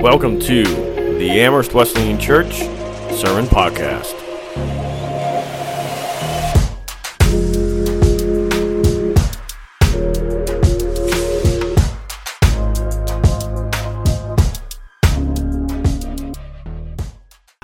[0.00, 2.60] Welcome to the Amherst Wesleyan Church
[3.14, 4.16] Sermon Podcast.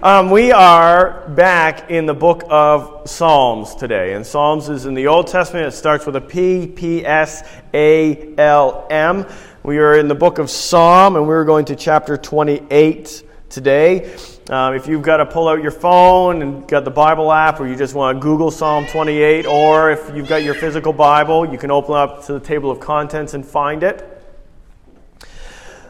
[0.02, 4.12] Um, we are back in the book of Psalms today.
[4.12, 5.66] And Psalms is in the Old Testament.
[5.66, 9.26] It starts with a P, P, S, A, L, M.
[9.66, 14.14] We are in the book of Psalm, and we're going to chapter 28 today.
[14.48, 17.66] Um, if you've got to pull out your phone and got the Bible app, or
[17.66, 21.58] you just want to Google Psalm 28, or if you've got your physical Bible, you
[21.58, 24.24] can open up to the table of contents and find it.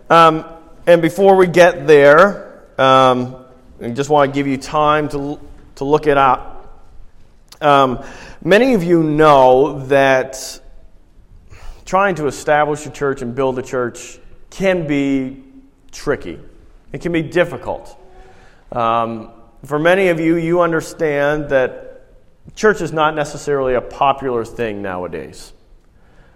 [0.08, 0.46] Um,
[0.86, 3.44] and before we get there, um,
[3.82, 5.38] I just want to give you time to,
[5.74, 6.80] to look it up.
[7.60, 8.02] Um,
[8.42, 10.62] many of you know that
[11.86, 14.18] trying to establish a church and build a church
[14.50, 15.42] can be
[15.92, 16.38] tricky,
[16.92, 17.98] it can be difficult.
[18.72, 19.30] Um,
[19.64, 22.04] for many of you, you understand that
[22.54, 25.52] church is not necessarily a popular thing nowadays.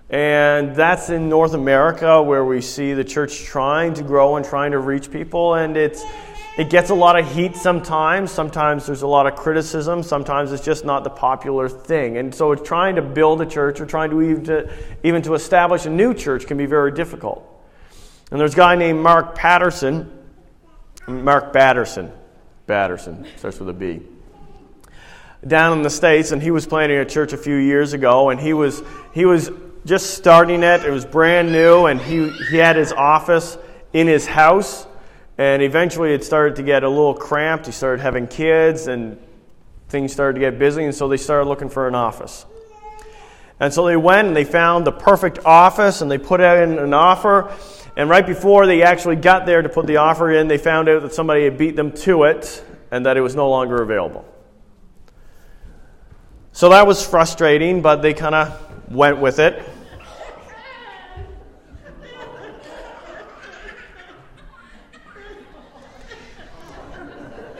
[0.09, 4.73] And that's in North America where we see the church trying to grow and trying
[4.73, 6.03] to reach people, and it's
[6.61, 8.31] it gets a lot of heat sometimes.
[8.31, 10.03] Sometimes there's a lot of criticism.
[10.03, 12.19] Sometimes it's just not the popular thing.
[12.19, 14.71] And so it's trying to build a church or trying to even, to
[15.03, 17.47] even to establish a new church can be very difficult.
[18.31, 20.13] And there's a guy named Mark Patterson.
[21.09, 22.13] Mark Batterson.
[22.67, 24.03] Batterson starts with a B.
[25.47, 28.39] Down in the States, and he was planning a church a few years ago, and
[28.39, 28.83] he was
[29.15, 29.51] he was
[29.87, 30.85] just starting it.
[30.85, 33.57] It was brand new, and he, he had his office
[33.95, 34.87] in his house
[35.41, 37.65] and eventually it started to get a little cramped.
[37.65, 39.19] He started having kids, and
[39.89, 42.45] things started to get busy, and so they started looking for an office.
[43.59, 46.93] And so they went and they found the perfect office, and they put in an
[46.93, 47.51] offer.
[47.97, 51.01] And right before they actually got there to put the offer in, they found out
[51.01, 54.27] that somebody had beat them to it and that it was no longer available.
[56.53, 59.67] So that was frustrating, but they kind of went with it.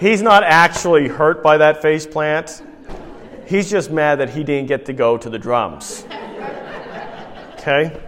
[0.01, 2.63] He's not actually hurt by that face plant.
[3.47, 6.07] He's just mad that he didn't get to go to the drums.
[7.59, 8.01] Okay?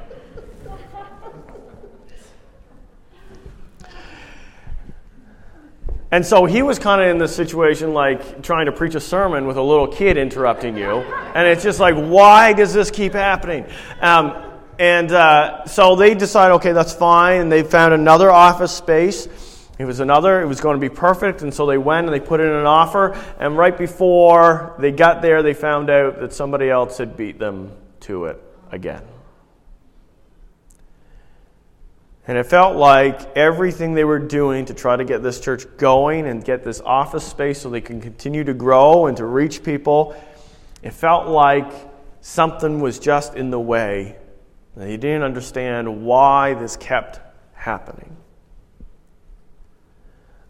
[6.10, 9.46] And so he was kind of in this situation like trying to preach a sermon
[9.46, 11.00] with a little kid interrupting you.
[11.34, 13.66] And it's just like, why does this keep happening?
[14.00, 14.42] Um,
[14.78, 17.42] and uh, so they decide, okay, that's fine.
[17.42, 19.28] And they found another office space.
[19.78, 22.20] It was another, it was going to be perfect, and so they went and they
[22.20, 26.68] put in an offer, and right before they got there, they found out that somebody
[26.68, 29.02] else had beat them to it again.
[32.28, 36.26] And it felt like everything they were doing to try to get this church going
[36.26, 40.14] and get this office space so they can continue to grow and to reach people,
[40.82, 41.70] it felt like
[42.20, 44.16] something was just in the way.
[44.74, 47.20] And they didn't understand why this kept
[47.54, 48.16] happening.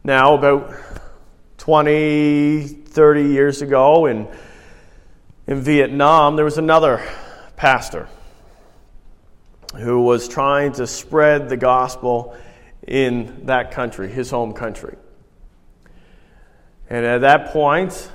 [0.05, 0.75] Now, about
[1.59, 4.27] 20, 30 years ago in,
[5.47, 7.09] in Vietnam, there was another
[7.55, 8.09] pastor
[9.77, 12.37] who was trying to spread the gospel
[12.85, 14.97] in that country, his home country.
[16.91, 18.11] And at that point,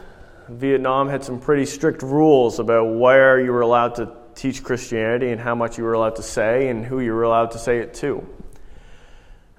[0.49, 5.39] Vietnam had some pretty strict rules about where you were allowed to teach Christianity and
[5.39, 7.93] how much you were allowed to say and who you were allowed to say it
[7.95, 8.27] to.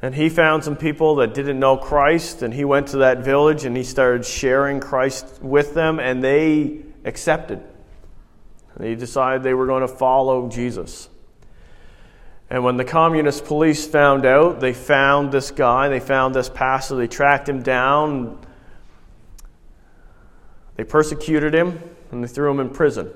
[0.01, 3.65] And he found some people that didn't know Christ, and he went to that village
[3.65, 7.61] and he started sharing Christ with them, and they accepted.
[8.77, 11.09] They decided they were going to follow Jesus.
[12.49, 16.95] And when the communist police found out, they found this guy, they found this pastor,
[16.97, 18.39] they tracked him down,
[20.77, 21.83] they persecuted him,
[22.13, 23.11] and they threw him in prison.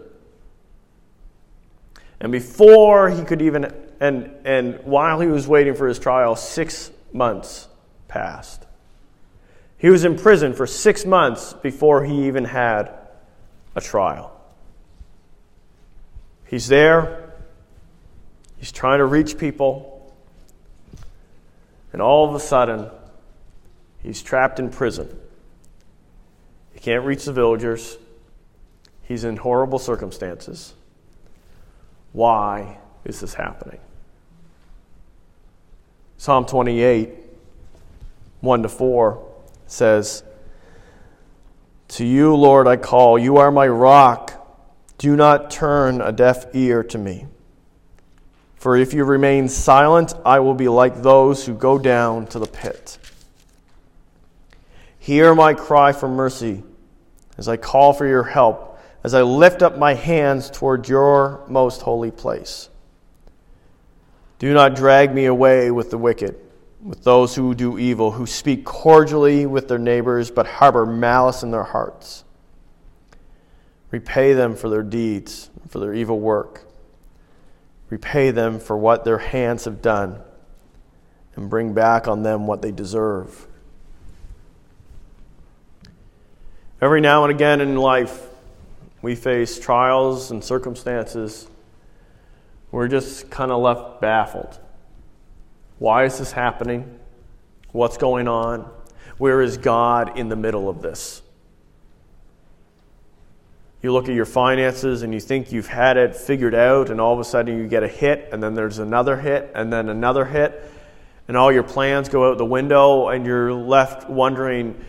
[2.20, 6.90] And before he could even and, and while he was waiting for his trial, six
[7.12, 7.68] months
[8.08, 8.66] passed.
[9.78, 12.90] He was in prison for six months before he even had
[13.76, 14.36] a trial.
[16.46, 17.32] He's there,
[18.56, 20.12] he's trying to reach people,
[21.92, 22.90] and all of a sudden,
[24.02, 25.16] he's trapped in prison.
[26.72, 27.98] He can't reach the villagers,
[29.04, 30.74] he's in horrible circumstances.
[32.12, 33.78] Why is this happening?
[36.22, 37.10] Psalm 28,
[38.42, 39.28] 1 to 4
[39.66, 40.22] says,
[41.88, 43.18] To you, Lord, I call.
[43.18, 44.32] You are my rock.
[44.98, 47.26] Do not turn a deaf ear to me.
[48.54, 52.46] For if you remain silent, I will be like those who go down to the
[52.46, 52.98] pit.
[55.00, 56.62] Hear my cry for mercy
[57.36, 61.82] as I call for your help, as I lift up my hands toward your most
[61.82, 62.68] holy place.
[64.42, 66.36] Do not drag me away with the wicked,
[66.82, 71.52] with those who do evil, who speak cordially with their neighbors, but harbor malice in
[71.52, 72.24] their hearts.
[73.92, 76.66] Repay them for their deeds, for their evil work
[77.92, 80.18] repay them for what their hands have done,
[81.36, 83.46] and bring back on them what they deserve.
[86.80, 88.28] Every now and again in life,
[89.02, 91.46] we face trials and circumstances.
[92.72, 94.58] We're just kind of left baffled.
[95.78, 96.98] Why is this happening?
[97.70, 98.68] What's going on?
[99.18, 101.22] Where is God in the middle of this?
[103.82, 107.12] You look at your finances and you think you've had it figured out, and all
[107.12, 110.24] of a sudden you get a hit, and then there's another hit, and then another
[110.24, 110.70] hit,
[111.28, 114.82] and all your plans go out the window, and you're left wondering,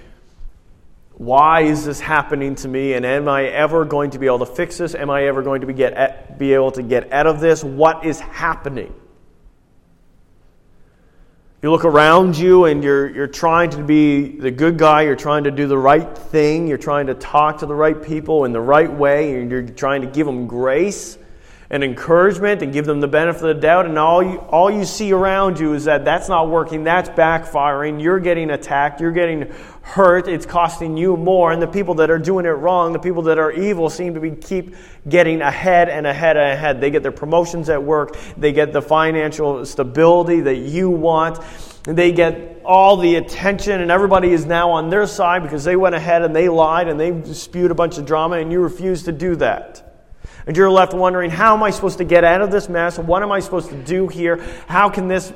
[1.16, 2.94] why is this happening to me?
[2.94, 4.96] And am I ever going to be able to fix this?
[4.96, 7.64] Am I ever going to be, get, be able to get out of this?
[7.64, 8.94] What is happening?
[11.62, 15.46] You look around you and you're, you're trying to be the good guy, you're trying
[15.46, 18.60] to do the right thing, you're trying to talk to the right people in the
[18.60, 21.18] right way, and you're trying to give them grace
[21.74, 23.88] and encouragement and give them the benefit of the doubt.
[23.88, 28.00] And all you, all you see around you is that that's not working, that's backfiring,
[28.00, 31.52] you're getting attacked, you're getting hurt, it's costing you more.
[31.52, 34.20] And the people that are doing it wrong, the people that are evil, seem to
[34.20, 34.76] be keep
[35.10, 36.80] getting ahead and ahead and ahead.
[36.80, 41.40] They get their promotions at work, they get the financial stability that you want.
[41.86, 45.96] They get all the attention, and everybody is now on their side because they went
[45.96, 49.12] ahead and they lied and they spewed a bunch of drama, and you refuse to
[49.12, 49.93] do that.
[50.46, 52.98] And you're left wondering, how am I supposed to get out of this mess?
[53.00, 54.44] What am I supposed to do here?
[54.68, 55.32] How can this,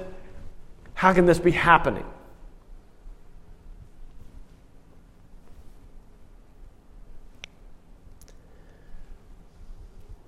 [0.93, 2.05] how can this be happening?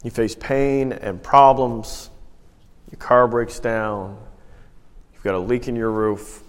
[0.04, 2.10] You face pain and problems.
[2.90, 4.18] Your car breaks down.
[5.14, 6.42] You've got a leak in your roof.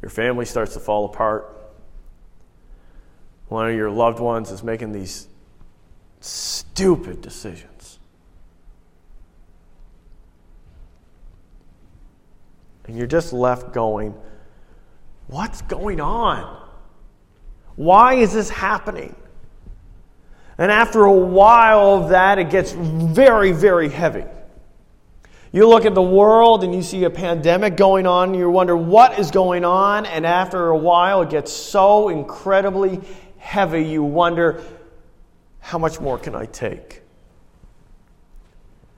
[0.00, 1.46] Your family starts to fall apart.
[3.48, 5.28] One of your loved ones is making these
[6.22, 7.98] stupid decisions.
[12.86, 14.14] And you're just left going,
[15.28, 16.68] What's going on?
[17.76, 19.16] Why is this happening?
[20.58, 24.24] And after a while of that, it gets very, very heavy.
[25.52, 28.76] You look at the world and you see a pandemic going on, and you wonder
[28.76, 33.00] what is going on, and after a while, it gets so incredibly
[33.38, 34.62] heavy, you wonder,
[35.62, 37.00] how much more can I take?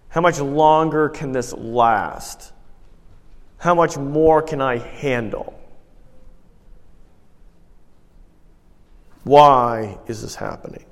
[0.09, 2.53] How much longer can this last?
[3.59, 5.55] How much more can I handle?
[9.23, 10.85] Why is this happening?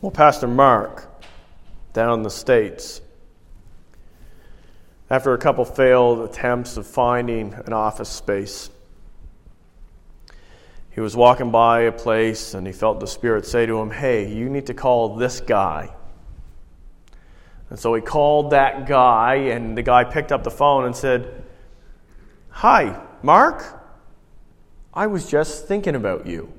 [0.00, 1.08] Well, Pastor Mark,
[1.92, 3.00] down in the States,
[5.10, 8.70] after a couple failed attempts of finding an office space,
[10.90, 14.32] he was walking by a place and he felt the Spirit say to him, Hey,
[14.32, 15.94] you need to call this guy.
[17.70, 21.44] And so he called that guy, and the guy picked up the phone and said,
[22.48, 23.76] Hi, Mark.
[24.92, 26.52] I was just thinking about you.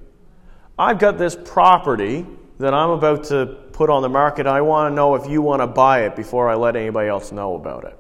[0.80, 2.26] I've got this property
[2.60, 4.48] that I'm about to put on the market.
[4.48, 7.34] I want to know if you want to buy it before I let anybody else
[7.34, 7.98] know about it.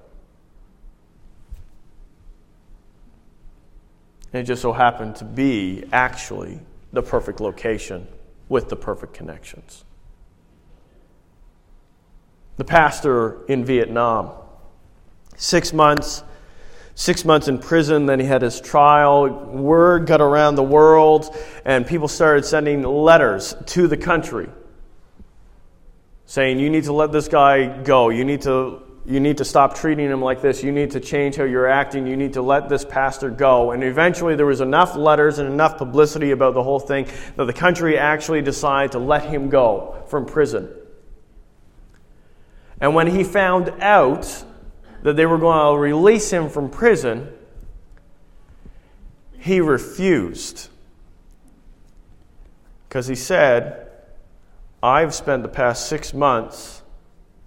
[4.34, 6.60] And it just so happened to be actually
[6.94, 8.08] the perfect location
[8.50, 9.84] with the perfect connections.
[12.58, 14.32] The pastor in Vietnam,
[15.36, 16.24] six months
[16.96, 18.06] six months in prison.
[18.06, 19.30] Then he had his trial.
[19.30, 21.36] Word got around the world,
[21.66, 24.50] and people started sending letters to the country
[26.26, 28.10] saying, You need to let this guy go.
[28.10, 28.84] You need to.
[29.06, 30.64] You need to stop treating him like this.
[30.64, 32.06] You need to change how you're acting.
[32.06, 33.72] You need to let this pastor go.
[33.72, 37.54] And eventually, there was enough letters and enough publicity about the whole thing that the
[37.54, 40.70] country actually decided to let him go from prison.
[42.80, 44.44] And when he found out
[45.02, 47.28] that they were going to release him from prison,
[49.40, 50.70] he refused.
[52.88, 53.90] Because he said,
[54.84, 56.81] I've spent the past six months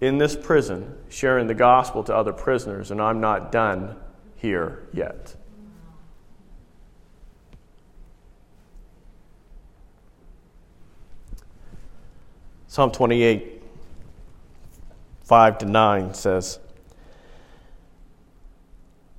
[0.05, 3.95] in this prison sharing the gospel to other prisoners, and I'm not done
[4.35, 5.35] here yet.
[12.67, 13.63] Psalm 28
[15.23, 16.59] 5 to 9 says,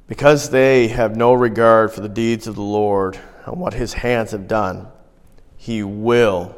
[0.07, 4.31] Because they have no regard for the deeds of the Lord and what his hands
[4.31, 4.87] have done,
[5.57, 6.55] he will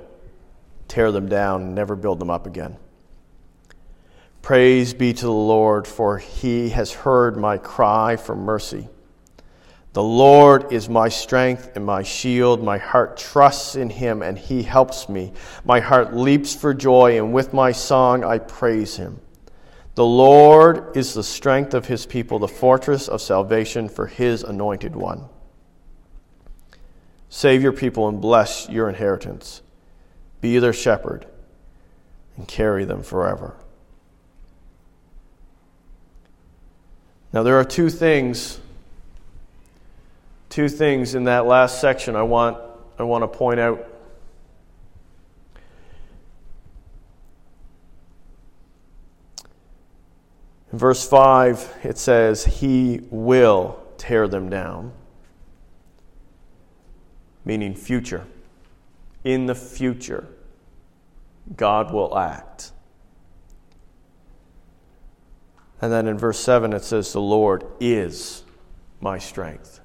[0.86, 2.76] tear them down and never build them up again.
[4.48, 8.88] Praise be to the Lord, for he has heard my cry for mercy.
[9.92, 12.62] The Lord is my strength and my shield.
[12.64, 15.34] My heart trusts in him, and he helps me.
[15.66, 19.20] My heart leaps for joy, and with my song I praise him.
[19.96, 24.96] The Lord is the strength of his people, the fortress of salvation for his anointed
[24.96, 25.26] one.
[27.28, 29.60] Save your people and bless your inheritance.
[30.40, 31.26] Be their shepherd
[32.38, 33.54] and carry them forever.
[37.32, 38.58] Now, there are two things,
[40.48, 42.56] two things in that last section I want,
[42.98, 43.86] I want to point out.
[50.72, 54.92] In verse 5, it says, He will tear them down,
[57.44, 58.26] meaning future.
[59.24, 60.26] In the future,
[61.56, 62.72] God will act.
[65.80, 68.44] And then in verse 7, it says, The Lord is
[69.00, 69.80] my strength,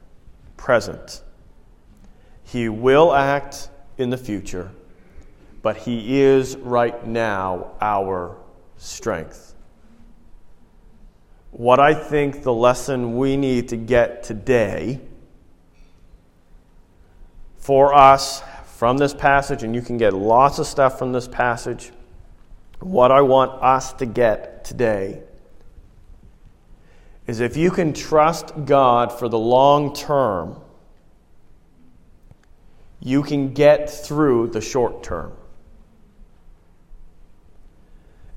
[0.58, 1.22] present.
[2.44, 4.72] He will act in the future,
[5.62, 8.38] but He is right now our
[8.78, 9.54] strength.
[11.52, 15.00] What I think the lesson we need to get today
[17.58, 18.42] for us
[18.78, 21.92] from this passage, and you can get lots of stuff from this passage,
[22.80, 25.22] what I want us to get today
[27.28, 30.60] is if you can trust God for the long term,
[33.00, 35.34] you can get through the short term.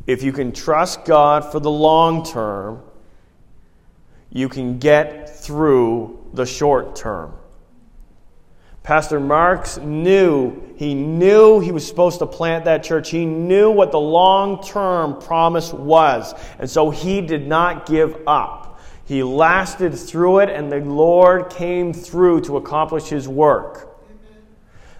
[0.06, 2.82] If you can trust God for the long term,
[4.30, 7.32] you can get through the short term.
[8.82, 13.10] Pastor Marks knew, he knew he was supposed to plant that church.
[13.10, 16.34] He knew what the long term promise was.
[16.60, 18.65] And so he did not give up.
[19.06, 23.96] He lasted through it, and the Lord came through to accomplish his work.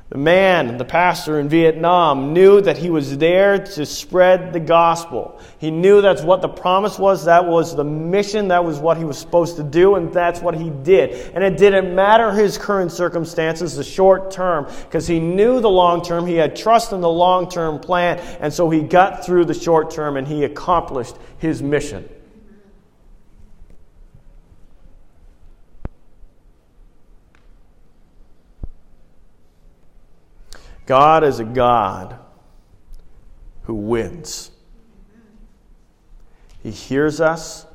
[0.08, 5.40] The man, the pastor in Vietnam, knew that he was there to spread the gospel.
[5.58, 9.04] He knew that's what the promise was, that was the mission, that was what he
[9.04, 11.32] was supposed to do, and that's what he did.
[11.34, 16.00] And it didn't matter his current circumstances, the short term, because he knew the long
[16.02, 16.24] term.
[16.24, 19.90] He had trust in the long term plan, and so he got through the short
[19.90, 22.08] term and he accomplished his mission.
[30.86, 32.18] God is a God
[33.62, 34.52] who wins.
[36.62, 37.66] He hears us,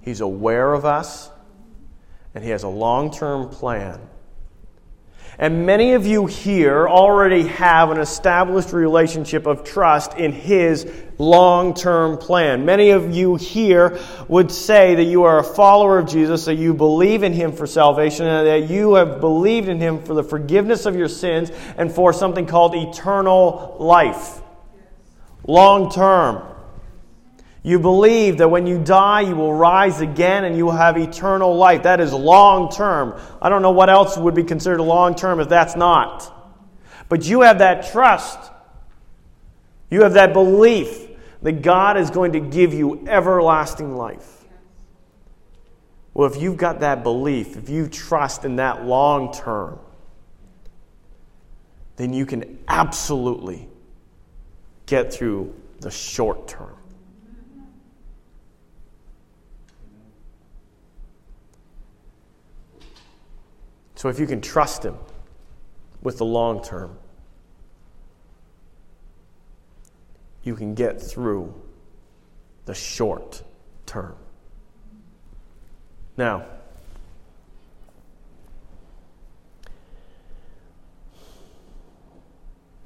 [0.00, 1.30] He's aware of us,
[2.34, 4.00] and He has a long term plan
[5.40, 11.72] and many of you here already have an established relationship of trust in His long
[11.72, 12.66] term plan.
[12.66, 16.74] Many of you here would say that you are a follower of Jesus, that you
[16.74, 20.84] believe in Him for salvation, and that you have believed in Him for the forgiveness
[20.84, 24.42] of your sins and for something called eternal life.
[25.44, 26.42] Long term.
[27.62, 31.54] You believe that when you die, you will rise again and you will have eternal
[31.56, 31.82] life.
[31.82, 33.20] That is long term.
[33.42, 36.36] I don't know what else would be considered long term if that's not.
[37.10, 38.38] But you have that trust.
[39.90, 41.08] You have that belief
[41.42, 44.44] that God is going to give you everlasting life.
[46.14, 49.78] Well, if you've got that belief, if you trust in that long term,
[51.96, 53.68] then you can absolutely
[54.86, 56.79] get through the short term.
[64.00, 64.96] So if you can trust Him
[66.00, 66.96] with the long term,
[70.42, 71.52] you can get through
[72.64, 73.42] the short
[73.84, 74.16] term.
[76.16, 76.46] Now,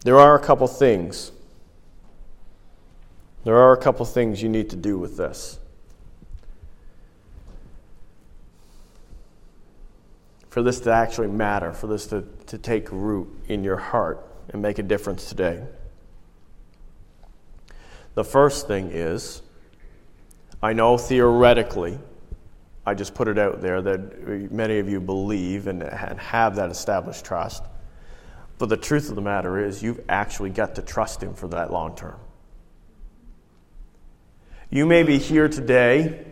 [0.03, 1.31] there are a couple things.
[3.45, 5.61] There are a couple things you need to do with this.
[10.55, 14.63] For this to actually matter, for this to, to take root in your heart and
[14.63, 15.61] make a difference today.
[18.15, 19.43] The first thing is
[20.63, 21.99] I know theoretically,
[22.87, 27.25] I just put it out there that many of you believe and have that established
[27.25, 27.65] trust.
[28.59, 31.73] But the truth of the matter is, you've actually got to trust Him for that
[31.73, 32.21] long term.
[34.71, 36.25] You may be here today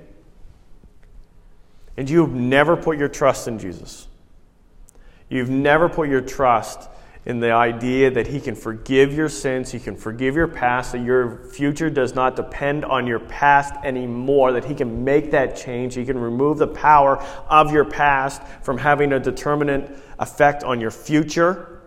[1.97, 4.07] and you have never put your trust in Jesus.
[5.33, 6.91] You've never put your trust
[7.25, 11.01] in the idea that He can forgive your sins, He can forgive your past, that
[11.01, 15.95] your future does not depend on your past anymore, that He can make that change,
[15.95, 17.17] He can remove the power
[17.49, 21.81] of your past from having a determinate effect on your future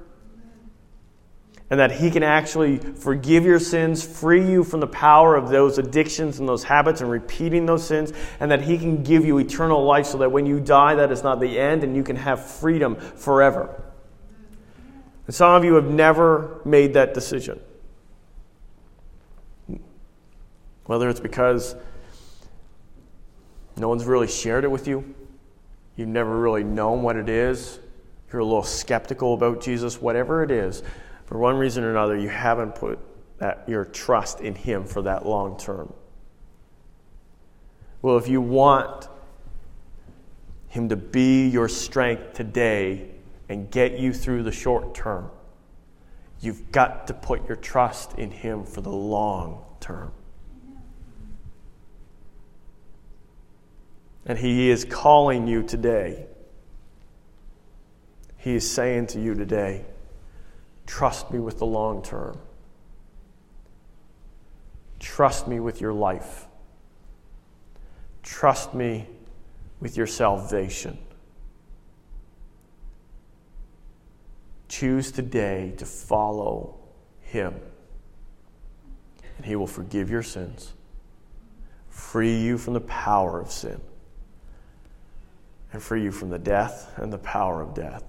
[1.70, 5.78] and that He can actually forgive your sins, free you from the power of those
[5.78, 9.84] addictions and those habits and repeating those sins, and that He can give you eternal
[9.84, 12.46] life so that when you die, that is not the end and you can have
[12.46, 13.82] freedom forever.
[15.26, 17.60] And some of you have never made that decision.
[20.86, 21.76] Whether it's because
[23.76, 25.16] no one's really shared it with you,
[25.96, 27.80] you've never really known what it is,
[28.32, 30.84] you're a little skeptical about Jesus, whatever it is
[31.26, 33.00] for one reason or another, you haven't put
[33.40, 35.92] that, your trust in Him for that long term.
[38.02, 39.08] Well, if you want
[40.68, 43.10] Him to be your strength today
[43.50, 45.32] and get you through the short term,
[46.40, 50.12] you've got to put your trust in Him for the long term.
[54.28, 56.28] And He is calling you today.
[58.38, 59.86] He is saying to you today,
[60.86, 62.38] Trust me with the long term.
[65.00, 66.46] Trust me with your life.
[68.24, 69.08] Trust me
[69.80, 70.98] with your salvation.
[74.68, 76.76] Choose today to follow
[77.22, 77.56] Him,
[79.38, 80.74] and He will forgive your sins,
[81.90, 83.80] free you from the power of sin,
[85.72, 88.04] and free you from the death and the power of death.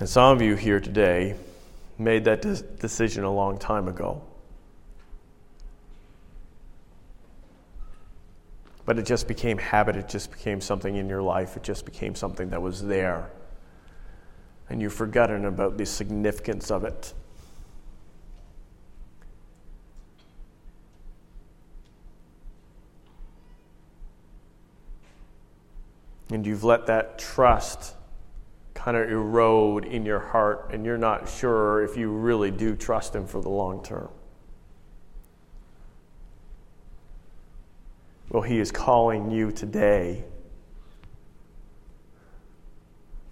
[0.00, 1.36] And some of you here today
[1.98, 4.22] made that de- decision a long time ago.
[8.84, 12.14] But it just became habit, it just became something in your life, it just became
[12.14, 13.30] something that was there.
[14.68, 17.14] And you've forgotten about the significance of it.
[26.30, 27.94] And you've let that trust
[28.84, 33.14] kind of erode in your heart and you're not sure if you really do trust
[33.14, 34.10] Him for the long term.
[38.28, 40.24] Well, He is calling you today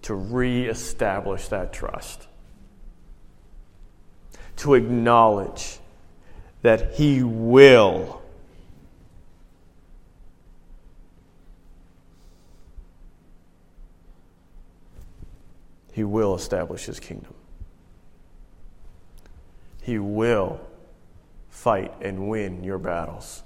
[0.01, 2.27] to reestablish that trust,
[4.57, 5.77] to acknowledge
[6.63, 8.22] that He will
[15.93, 17.33] He will establish his kingdom.
[19.81, 20.59] He will
[21.49, 23.43] fight and win your battles.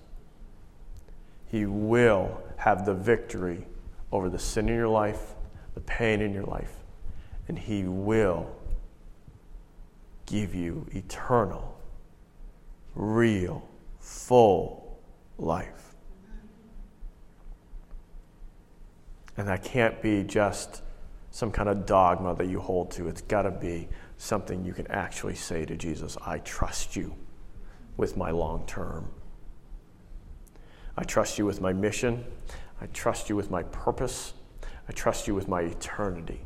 [1.52, 3.68] He will have the victory
[4.12, 5.36] over the sin in your life,
[5.76, 6.74] the pain in your life,
[7.48, 8.50] and He will
[10.26, 11.78] give you eternal,
[12.96, 13.68] real,
[14.00, 15.00] full
[15.38, 15.96] life.
[19.36, 20.82] And that can't be just
[21.38, 23.08] some kind of dogma that you hold to.
[23.08, 27.14] It's got to be something you can actually say to Jesus I trust you
[27.96, 29.08] with my long term.
[30.98, 32.26] I trust you with my mission.
[32.82, 34.34] I trust you with my purpose.
[34.90, 36.42] I trust you with my eternity.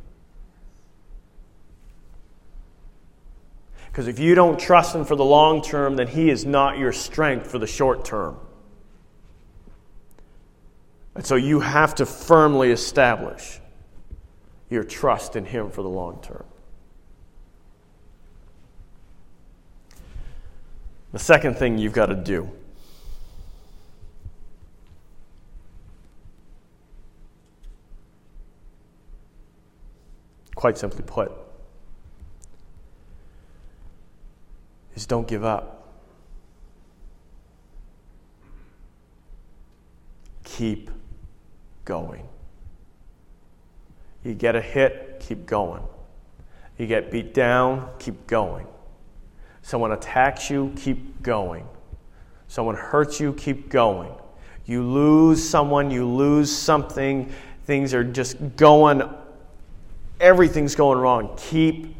[3.86, 6.92] Because if you don't trust Him for the long term, then He is not your
[6.92, 8.36] strength for the short term.
[11.14, 13.58] And so you have to firmly establish
[14.72, 16.44] your trust in Him for the long term.
[21.12, 22.50] The second thing you've got to do
[30.62, 31.32] quite simply put,
[34.94, 35.92] is don't give up.
[40.44, 40.88] Keep
[41.84, 42.28] going.
[44.24, 45.82] You get a hit, keep going.
[46.78, 48.66] You get beat down, keep going.
[49.62, 51.66] Someone attacks you, keep going.
[52.48, 54.12] Someone hurts you, keep going.
[54.66, 57.32] You lose someone, you lose something,
[57.64, 59.02] things are just going,
[60.20, 61.36] everything's going wrong.
[61.36, 61.94] Keep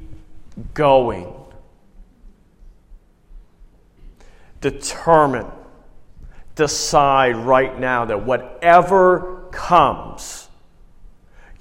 [0.74, 1.32] going.
[4.60, 5.46] Determine,
[6.54, 10.41] decide right now that whatever comes,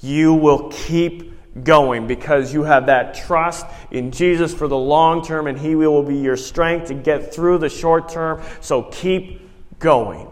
[0.01, 1.31] you will keep
[1.63, 6.03] going because you have that trust in Jesus for the long term and He will
[6.03, 8.41] be your strength to get through the short term.
[8.61, 9.47] So keep
[9.79, 10.29] going.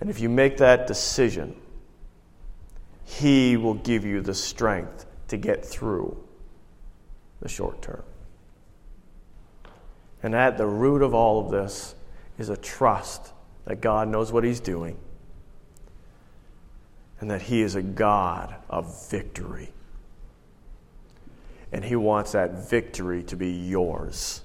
[0.00, 1.56] And if you make that decision,
[3.04, 6.22] He will give you the strength to get through
[7.40, 8.02] the short term.
[10.22, 11.94] And at the root of all of this
[12.38, 13.32] is a trust
[13.66, 14.98] that God knows what He's doing
[17.20, 19.72] and that He is a God of victory.
[21.72, 24.42] And He wants that victory to be yours.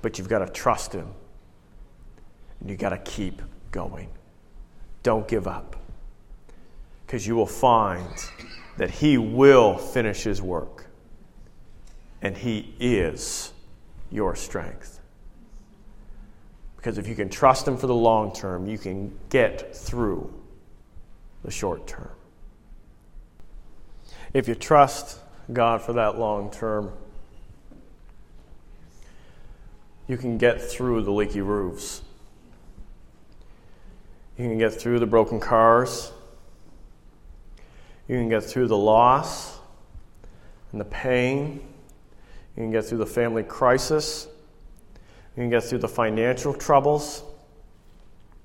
[0.00, 1.08] But you've got to trust Him
[2.60, 4.08] and you've got to keep going.
[5.02, 5.76] Don't give up
[7.06, 8.08] because you will find
[8.78, 10.86] that He will finish His work
[12.22, 13.52] and He is
[14.10, 15.01] your strength.
[16.82, 20.34] Because if you can trust Him for the long term, you can get through
[21.44, 22.10] the short term.
[24.34, 25.20] If you trust
[25.52, 26.92] God for that long term,
[30.08, 32.02] you can get through the leaky roofs.
[34.36, 36.10] You can get through the broken cars.
[38.08, 39.60] You can get through the loss
[40.72, 41.60] and the pain.
[42.56, 44.26] You can get through the family crisis.
[45.36, 47.22] You can get through the financial troubles.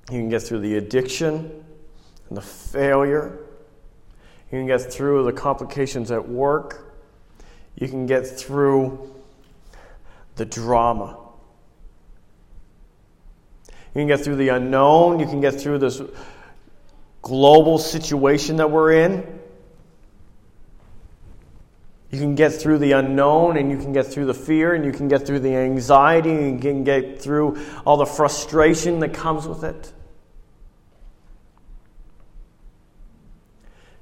[0.10, 1.66] You can get through the addiction
[2.30, 3.40] and the failure.
[4.52, 6.96] You can get through the complications at work.
[7.76, 9.14] You can get through
[10.36, 11.18] the drama.
[13.94, 15.20] You can get through the unknown.
[15.20, 16.02] You can get through this
[17.22, 19.40] global situation that we're in.
[22.10, 24.94] You can get through the unknown and you can get through the fear and you
[24.94, 29.46] can get through the anxiety and you can get through all the frustration that comes
[29.46, 29.92] with it.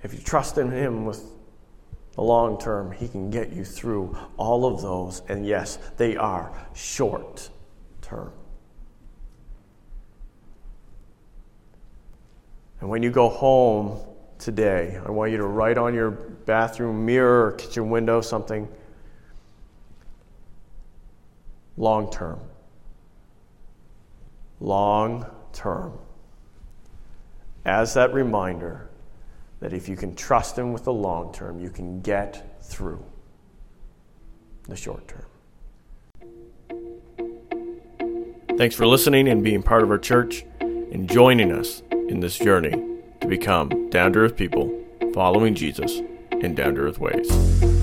[0.04, 1.24] If you trust in Him with
[2.14, 5.24] the long term, He can get you through all of those.
[5.28, 7.50] And yes, they are short
[8.04, 8.32] term.
[12.80, 14.00] And when you go home,
[14.40, 15.00] today.
[15.06, 18.68] I want you to write on your bathroom mirror or kitchen window something
[21.78, 22.40] long term.
[24.60, 25.98] Long term.
[27.66, 28.90] As that reminder
[29.60, 33.04] that if you can trust Him with the long term, you can get through
[34.68, 35.26] the short term.
[38.58, 42.95] Thanks for listening and being part of our church and joining us in this journey
[43.26, 44.72] to become down to earth people
[45.14, 46.00] following Jesus
[46.32, 47.75] in down to earth ways.